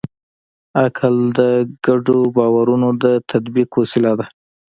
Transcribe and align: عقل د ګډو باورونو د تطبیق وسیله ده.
عقل 0.81 1.15
د 1.39 1.39
ګډو 1.85 2.19
باورونو 2.37 2.89
د 3.03 3.05
تطبیق 3.29 3.69
وسیله 3.81 4.11
ده. 4.19 4.25